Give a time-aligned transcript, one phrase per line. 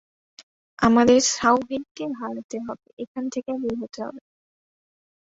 [0.79, 4.21] আমাদের শাওহেইকে হারাতে হবে এবং এখান থেকে বের হতে হবে।